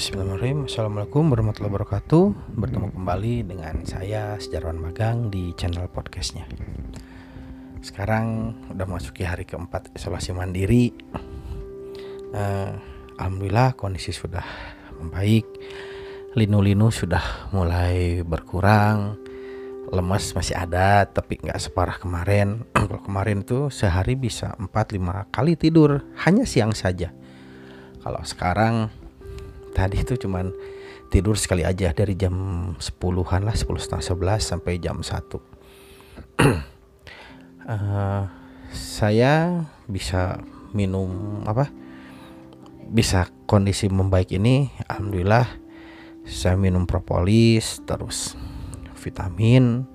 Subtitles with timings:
[0.00, 0.64] Bismillahirrahmanirrahim.
[0.64, 2.24] Assalamualaikum warahmatullahi wabarakatuh.
[2.56, 6.48] Bertemu kembali dengan saya Sejarawan Magang di channel podcastnya.
[7.84, 10.96] Sekarang udah masuki hari keempat isolasi mandiri.
[12.32, 12.80] Uh,
[13.20, 14.40] Alhamdulillah kondisi sudah
[14.96, 15.44] membaik.
[16.32, 19.20] Linu-linu sudah mulai berkurang.
[19.92, 22.64] Lemes masih ada tapi nggak separah kemarin.
[22.72, 26.08] Kalau kemarin tuh sehari bisa 4-5 kali tidur.
[26.24, 27.12] Hanya siang saja.
[28.00, 28.88] Kalau sekarang
[29.72, 30.52] tadi itu cuman
[31.10, 32.34] tidur sekali aja dari jam
[32.78, 34.04] 10-an lah 10 setengah
[34.38, 35.40] 11 sampai jam 1 uh,
[37.74, 38.22] eh,
[38.70, 40.38] saya bisa
[40.70, 41.70] minum apa?
[42.90, 45.46] Bisa kondisi membaik ini alhamdulillah
[46.26, 48.38] saya minum propolis terus
[48.98, 49.86] vitamin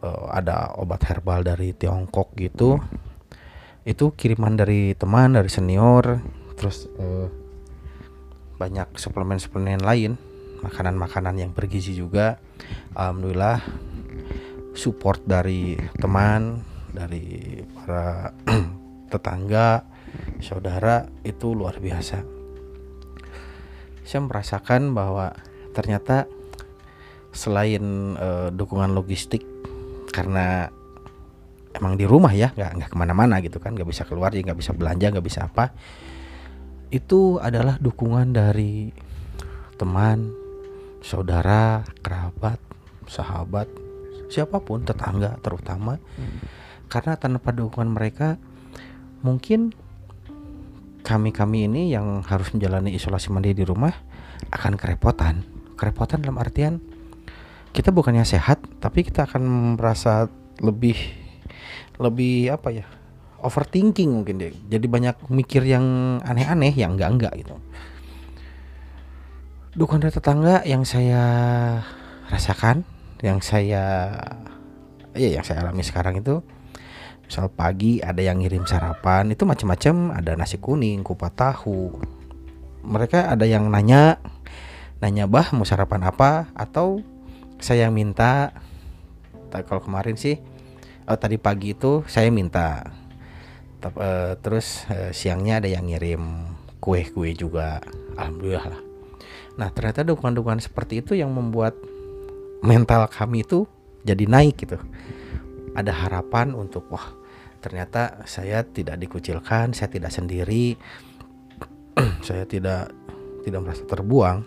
[0.00, 2.80] uh, ada obat herbal dari Tiongkok gitu.
[3.88, 6.20] Itu kiriman dari teman dari senior
[6.56, 7.28] terus uh,
[8.58, 10.18] banyak suplemen-suplemen lain
[10.60, 12.42] makanan-makanan yang bergizi juga.
[12.98, 13.62] Alhamdulillah
[14.74, 18.34] support dari teman dari para
[19.12, 19.86] tetangga
[20.42, 22.18] saudara itu luar biasa.
[24.02, 25.30] Saya merasakan bahwa
[25.76, 26.26] ternyata
[27.30, 29.44] selain uh, dukungan logistik
[30.10, 30.72] karena
[31.76, 34.58] emang di rumah ya nggak nggak ke mana-mana gitu kan nggak bisa keluar ya nggak
[34.58, 35.70] bisa belanja nggak bisa apa
[36.88, 38.92] itu adalah dukungan dari
[39.76, 40.32] teman,
[41.04, 42.58] saudara, kerabat,
[43.06, 43.68] sahabat,
[44.32, 46.00] siapa pun, tetangga terutama.
[46.16, 46.40] Hmm.
[46.88, 48.40] Karena tanpa dukungan mereka
[49.20, 49.76] mungkin
[51.04, 53.92] kami-kami ini yang harus menjalani isolasi mandiri di rumah
[54.52, 55.44] akan kerepotan.
[55.78, 56.80] Kerepotan dalam artian
[57.70, 60.26] kita bukannya sehat, tapi kita akan merasa
[60.58, 60.96] lebih
[62.00, 62.86] lebih apa ya?
[63.42, 67.56] Overthinking mungkin deh jadi banyak mikir yang aneh-aneh yang enggak-enggak gitu.
[69.78, 71.22] Dukungan dari tetangga yang saya
[72.28, 72.82] rasakan
[73.22, 74.14] yang saya
[75.14, 76.42] ya yang saya alami sekarang itu
[77.26, 81.98] misal pagi ada yang ngirim sarapan itu macam-macam ada nasi kuning kupat tahu.
[82.82, 84.18] Mereka ada yang nanya
[84.98, 86.50] nanya bah mau sarapan apa?
[86.58, 87.02] Atau
[87.58, 88.54] saya minta
[89.50, 90.38] kalau kemarin sih
[91.08, 92.84] oh, tadi pagi itu saya minta
[93.84, 96.22] uh, terus uh, siangnya ada yang ngirim
[96.82, 97.82] kue-kue juga.
[98.18, 98.80] Alhamdulillah lah.
[99.58, 101.74] Nah ternyata dukungan-dukungan seperti itu yang membuat
[102.62, 103.66] mental kami itu
[104.02, 104.78] jadi naik gitu.
[105.74, 107.14] Ada harapan untuk wah
[107.58, 110.78] ternyata saya tidak dikucilkan saya tidak sendiri
[112.26, 112.94] saya tidak
[113.42, 114.46] tidak merasa terbuang.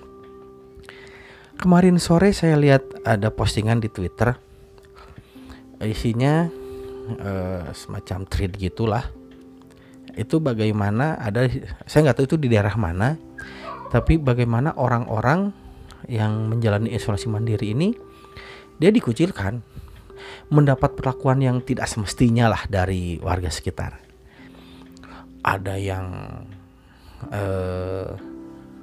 [1.59, 4.33] Kemarin sore saya lihat ada postingan di Twitter
[5.81, 6.49] isinya
[7.21, 9.05] uh, semacam thread gitulah
[10.16, 11.47] itu bagaimana ada
[11.88, 13.16] saya nggak tahu itu di daerah mana
[13.91, 15.51] tapi bagaimana orang-orang
[16.07, 17.95] yang menjalani isolasi mandiri ini
[18.81, 19.61] dia dikucilkan
[20.51, 24.00] mendapat perlakuan yang tidak semestinya lah dari warga sekitar.
[25.41, 26.07] Ada yang
[27.31, 28.09] eh,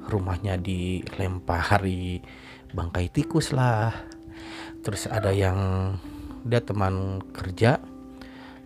[0.09, 2.25] rumahnya dilempari
[2.73, 3.93] bangkai tikus lah
[4.81, 5.93] terus ada yang
[6.49, 7.77] dia teman kerja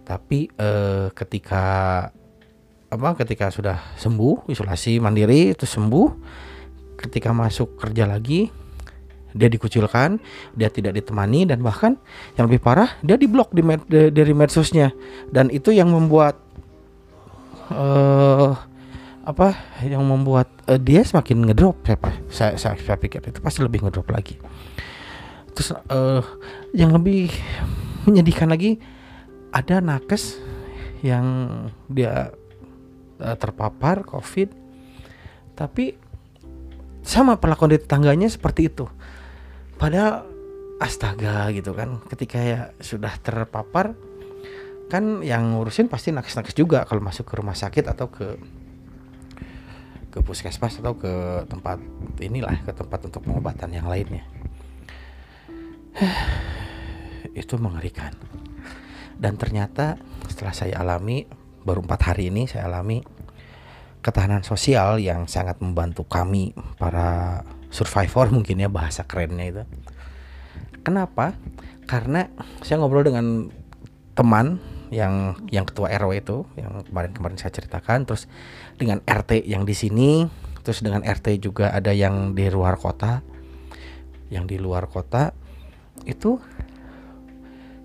[0.07, 1.65] tapi eh, ketika
[2.93, 6.09] apa ketika sudah sembuh isolasi mandiri itu sembuh
[7.01, 8.53] ketika masuk kerja lagi
[9.33, 10.21] dia dikucilkan
[10.53, 11.97] dia tidak ditemani dan bahkan
[12.37, 14.93] yang lebih parah dia diblok di med, dari medsosnya.
[15.33, 16.37] Dan itu yang membuat
[17.73, 18.53] uh,
[19.25, 21.81] apa yang membuat uh, dia semakin ngedrop
[22.29, 24.37] saya, saya saya pikir itu pasti lebih ngedrop lagi.
[25.57, 26.21] Terus uh,
[26.77, 27.33] yang lebih
[28.05, 28.77] menyedihkan lagi
[29.53, 30.41] ada nakes
[31.05, 31.49] yang
[31.89, 32.31] dia
[33.19, 34.49] terpapar COVID,
[35.59, 35.99] tapi
[37.03, 38.87] sama perlakuan di tetangganya seperti itu.
[39.77, 40.27] Padahal
[40.78, 43.95] astaga gitu kan, ketika ya sudah terpapar,
[44.87, 46.87] kan yang ngurusin pasti nakes-nakes juga.
[46.87, 48.39] Kalau masuk ke rumah sakit atau ke
[50.12, 51.81] ke puskesmas atau ke tempat
[52.20, 54.29] inilah ke tempat untuk pengobatan yang lainnya.
[57.41, 58.12] Itu mengerikan.
[59.17, 59.97] Dan ternyata
[60.29, 61.25] setelah saya alami
[61.62, 63.03] baru empat hari ini saya alami
[64.03, 69.62] ketahanan sosial yang sangat membantu kami para survivor mungkin ya bahasa kerennya itu.
[70.82, 71.38] Kenapa?
[71.87, 72.26] Karena
[72.67, 73.49] saya ngobrol dengan
[74.19, 74.61] teman
[74.93, 78.29] yang yang ketua RW itu yang kemarin-kemarin saya ceritakan terus
[78.76, 80.29] dengan RT yang di sini
[80.61, 83.25] terus dengan RT juga ada yang di luar kota
[84.29, 85.32] yang di luar kota
[86.05, 86.37] itu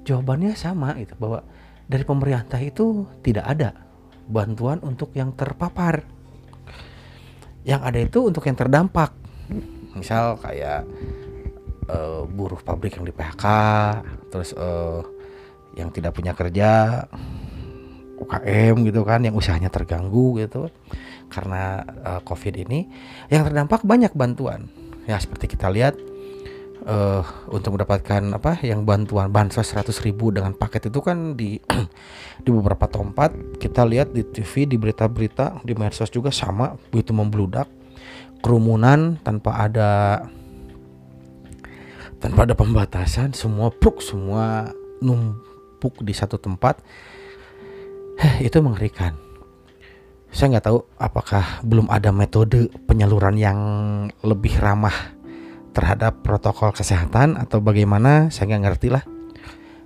[0.03, 1.47] jawabannya sama itu bahwa
[1.87, 3.69] dari pemerintah itu tidak ada
[4.27, 6.03] bantuan untuk yang terpapar.
[7.63, 9.11] Yang ada itu untuk yang terdampak.
[9.97, 10.85] misal kayak
[11.89, 13.45] uh, buruh pabrik yang di PHK
[14.29, 15.01] terus uh,
[15.73, 17.01] yang tidak punya kerja
[18.17, 20.69] UKM gitu kan yang usahanya terganggu gitu
[21.33, 22.85] karena uh, COVID ini
[23.33, 24.69] yang terdampak banyak bantuan
[25.05, 25.97] ya seperti kita lihat
[26.87, 31.59] uh, untuk mendapatkan apa yang bantuan bansos 100 ribu dengan paket itu kan di
[32.43, 33.59] di beberapa tempat.
[33.59, 37.67] Kita lihat di TV di berita-berita di medsos juga sama begitu membludak
[38.41, 40.23] kerumunan tanpa ada
[42.17, 44.71] tanpa ada pembatasan semua pruk semua
[45.03, 46.81] numpuk di satu tempat.
[48.17, 49.13] Heh, itu mengerikan.
[50.27, 53.59] Saya nggak tahu apakah belum ada metode penyaluran yang
[54.27, 55.16] lebih ramah
[55.77, 59.05] terhadap protokol kesehatan atau bagaimana saya nggak ngerti lah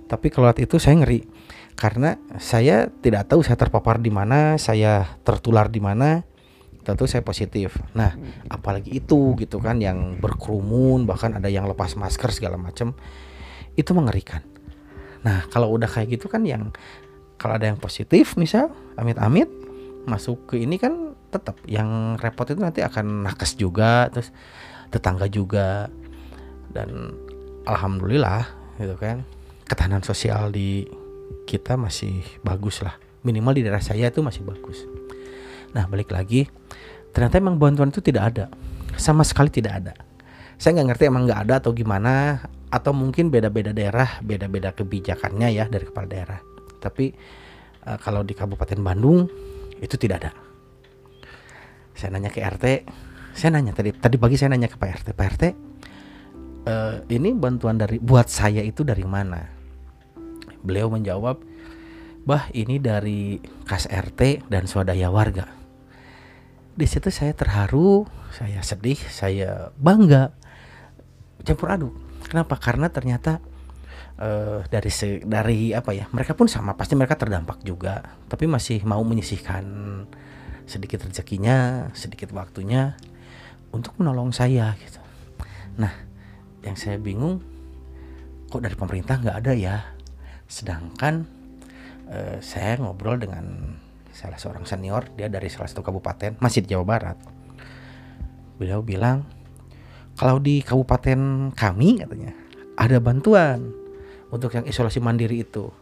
[0.08, 1.20] tapi kalau itu saya ngeri
[1.76, 6.24] karena saya tidak tahu saya terpapar di mana saya tertular di mana
[6.82, 7.78] tentu saya positif.
[7.94, 8.12] Nah,
[8.50, 12.92] apalagi itu gitu kan yang berkerumun bahkan ada yang lepas masker segala macam
[13.78, 14.42] itu mengerikan.
[15.22, 16.74] Nah, kalau udah kayak gitu kan yang
[17.38, 19.48] kalau ada yang positif misal amit-amit
[20.02, 24.34] masuk ke ini kan tetap yang repot itu nanti akan nakes juga terus
[24.92, 25.88] tetangga juga.
[26.72, 27.16] Dan
[27.64, 28.48] alhamdulillah
[28.80, 29.22] gitu kan
[29.68, 30.84] ketahanan sosial di
[31.48, 32.96] kita masih bagus lah.
[33.24, 34.84] Minimal di daerah saya itu masih bagus.
[35.72, 36.44] Nah balik lagi
[37.12, 38.44] ternyata emang bantuan itu tidak ada.
[39.00, 39.94] Sama sekali tidak ada.
[40.60, 45.64] Saya nggak ngerti emang nggak ada atau gimana atau mungkin beda-beda daerah beda-beda kebijakannya ya
[45.68, 46.40] dari kepala daerah.
[46.80, 47.12] Tapi
[47.88, 49.28] uh, kalau di Kabupaten Bandung
[49.80, 50.32] itu tidak ada.
[51.92, 52.66] Saya nanya ke RT
[53.32, 55.42] saya nanya tadi tadi pagi saya nanya ke Pak RT Pak RT
[56.68, 59.40] uh, ini bantuan dari buat saya itu dari mana
[60.62, 61.40] beliau menjawab
[62.22, 65.62] bah ini dari kas RT dan swadaya warga
[66.72, 70.32] di situ saya terharu, saya sedih, saya bangga,
[71.44, 71.92] campur aduk.
[72.24, 72.56] Kenapa?
[72.56, 73.44] Karena ternyata
[74.16, 74.88] uh, dari
[75.20, 76.08] dari apa ya?
[76.08, 79.64] Mereka pun sama, pasti mereka terdampak juga, tapi masih mau menyisihkan
[80.64, 82.96] sedikit rezekinya, sedikit waktunya
[83.72, 85.00] untuk menolong saya gitu.
[85.80, 85.92] Nah,
[86.62, 87.40] yang saya bingung
[88.52, 89.76] kok dari pemerintah nggak ada ya,
[90.44, 91.24] sedangkan
[92.12, 93.76] uh, saya ngobrol dengan
[94.12, 97.16] salah seorang senior dia dari salah satu kabupaten masih di Jawa Barat.
[98.60, 99.24] Beliau bilang
[100.20, 102.36] kalau di kabupaten kami katanya
[102.76, 103.72] ada bantuan
[104.28, 105.72] untuk yang isolasi mandiri itu.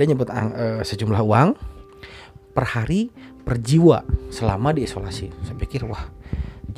[0.00, 1.48] Dia nyebut uh, sejumlah uang
[2.56, 3.12] per hari
[3.44, 4.02] per jiwa
[4.32, 6.19] selama di isolasi saya pikir wah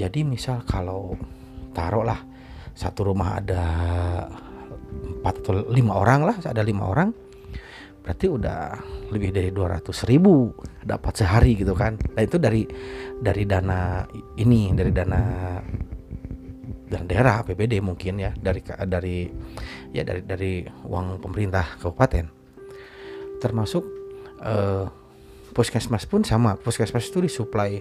[0.02, 1.14] jadi misal kalau
[1.70, 2.18] taruh lah
[2.74, 3.64] satu rumah ada
[5.22, 7.14] empat atau lima orang lah ada lima orang
[8.02, 8.60] berarti udah
[9.14, 10.50] lebih dari 200 ribu
[10.82, 11.94] dapat sehari gitu kan.
[11.94, 12.66] Nah itu dari
[13.22, 14.02] dari dana
[14.42, 15.20] ini dari dana
[16.90, 19.30] dan daerah APBD mungkin ya dari dari
[19.94, 22.26] ya dari dari uang pemerintah kabupaten.
[23.38, 23.84] Termasuk
[24.42, 24.86] eh,
[25.54, 27.78] puskesmas pun sama puskesmas itu disuplai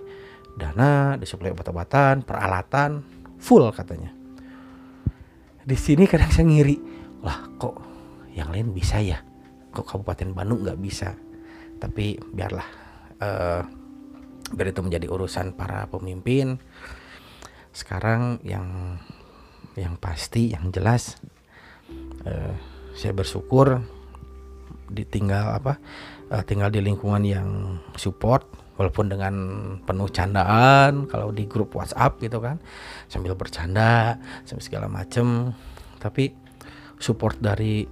[0.55, 3.03] dana disuplai obat-obatan peralatan
[3.41, 4.11] full katanya.
[5.61, 6.77] Di sini kadang saya ngiri
[7.21, 7.75] lah kok
[8.33, 9.21] yang lain bisa ya?
[9.71, 11.13] Kok Kabupaten Bandung nggak bisa?
[11.81, 12.67] Tapi biarlah
[13.21, 13.61] uh,
[14.51, 16.59] biar itu menjadi urusan para pemimpin.
[17.71, 18.99] Sekarang yang
[19.79, 21.15] yang pasti yang jelas
[22.27, 22.53] uh,
[22.91, 23.79] saya bersyukur
[24.91, 25.79] ditinggal apa
[26.27, 28.43] uh, tinggal di lingkungan yang support
[28.81, 29.35] walaupun dengan
[29.85, 32.57] penuh candaan kalau di grup WhatsApp gitu kan
[33.05, 35.53] sambil bercanda sambil segala macem.
[36.01, 36.33] Tapi
[36.97, 37.85] support dari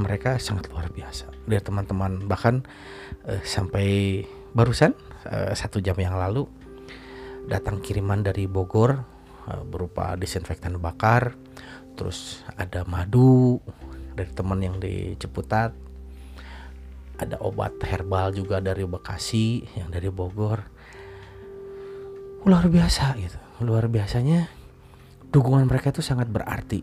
[0.00, 1.28] mereka sangat luar biasa.
[1.44, 2.64] Dari teman-teman bahkan
[3.28, 4.24] uh, sampai
[4.56, 4.96] barusan
[5.28, 6.48] uh, satu jam yang lalu
[7.44, 8.96] datang kiriman dari Bogor
[9.52, 11.36] uh, berupa disinfektan bakar
[11.94, 13.60] terus ada madu
[14.16, 15.83] dari teman yang di Ciputat
[17.18, 20.60] ada obat herbal juga dari Bekasi yang dari Bogor.
[22.44, 23.38] Luar biasa gitu.
[23.62, 24.50] Luar biasanya
[25.30, 26.82] dukungan mereka itu sangat berarti.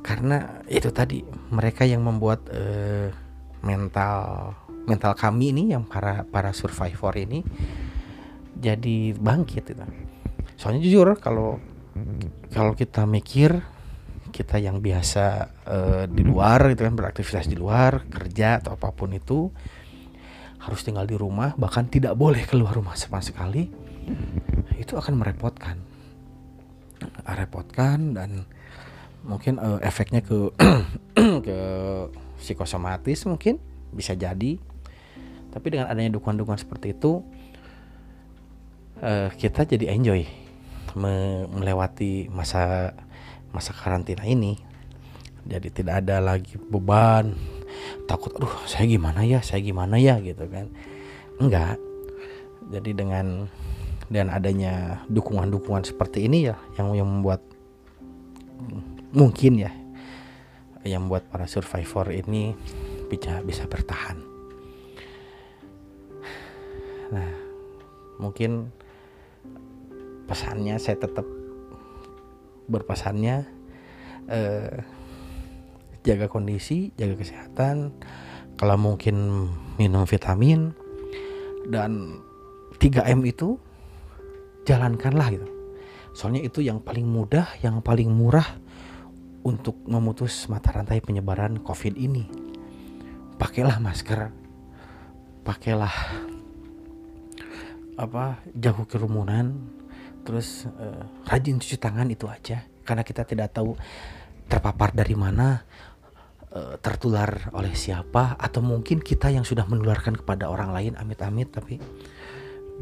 [0.00, 3.10] Karena itu tadi mereka yang membuat uh,
[3.66, 4.54] mental
[4.86, 7.42] mental kami ini yang para para survivor ini
[8.56, 9.84] jadi bangkit itu.
[10.56, 11.60] Soalnya jujur kalau
[12.54, 13.60] kalau kita mikir
[14.32, 15.24] kita yang biasa
[15.66, 19.50] uh, di luar itu kan beraktivitas di luar kerja atau apa pun itu
[20.62, 23.70] harus tinggal di rumah bahkan tidak boleh keluar rumah sama sekali
[24.78, 25.76] itu akan merepotkan.
[27.26, 28.46] Merepotkan dan
[29.26, 30.54] mungkin uh, efeknya ke
[31.46, 31.58] ke
[32.38, 33.58] psikosomatis mungkin
[33.90, 34.58] bisa jadi.
[35.50, 37.24] Tapi dengan adanya dukungan-dukungan seperti itu
[39.00, 40.28] uh, kita jadi enjoy
[40.94, 42.92] me- melewati masa
[43.56, 44.60] masa karantina ini.
[45.48, 47.32] Jadi tidak ada lagi beban.
[48.04, 49.40] Takut aduh saya gimana ya?
[49.40, 50.20] Saya gimana ya?
[50.20, 50.68] Gitu kan.
[51.40, 51.80] Enggak.
[52.68, 53.48] Jadi dengan
[54.12, 57.42] dan adanya dukungan-dukungan seperti ini ya yang yang membuat
[59.10, 59.72] mungkin ya
[60.86, 62.54] yang membuat para survivor ini
[63.10, 64.22] bisa bisa bertahan.
[67.10, 67.30] Nah,
[68.18, 68.70] mungkin
[70.26, 71.26] pesannya saya tetap
[72.66, 73.46] berpesannya
[74.30, 74.76] eh,
[76.06, 77.90] jaga kondisi, jaga kesehatan,
[78.54, 80.70] kalau mungkin minum vitamin
[81.66, 82.22] dan
[82.78, 83.58] 3M itu
[84.64, 85.48] jalankanlah gitu.
[86.16, 88.46] Soalnya itu yang paling mudah, yang paling murah
[89.44, 92.24] untuk memutus mata rantai penyebaran COVID ini.
[93.36, 94.32] Pakailah masker,
[95.44, 95.92] pakailah
[98.00, 99.52] apa jauh kerumunan,
[100.26, 102.66] terus uh, rajin cuci tangan itu aja.
[102.82, 103.78] Karena kita tidak tahu
[104.50, 105.62] terpapar dari mana,
[106.50, 111.54] uh, tertular oleh siapa, atau mungkin kita yang sudah menularkan kepada orang lain, amit-amit.
[111.54, 111.78] Tapi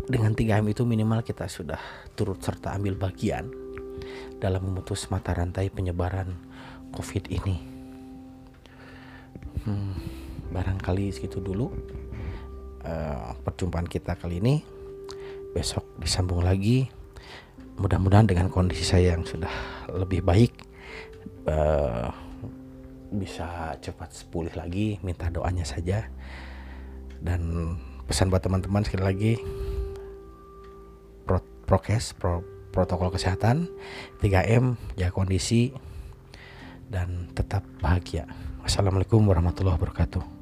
[0.09, 1.79] dengan 3M itu minimal kita sudah
[2.17, 3.53] turut serta ambil bagian
[4.43, 6.33] dalam memutus mata rantai penyebaran
[6.97, 7.57] COVID ini.
[9.65, 9.97] Hmm,
[10.53, 11.73] barangkali segitu dulu
[12.85, 14.61] uh, perjumpaan kita kali ini.
[15.55, 17.04] Besok disambung lagi.
[17.75, 19.51] Mudah-mudahan dengan kondisi saya yang sudah
[19.91, 20.55] lebih baik
[21.51, 22.11] uh,
[23.11, 25.03] bisa cepat pulih lagi.
[25.03, 26.07] Minta doanya saja.
[27.19, 29.33] Dan pesan buat teman-teman sekali lagi
[31.25, 33.71] pro, prokes pro, protokol kesehatan
[34.21, 35.73] 3M jaga kondisi
[36.93, 38.29] dan tetap bahagia.
[38.61, 40.34] Wassalamualaikum warahmatullahi wabarakatuh.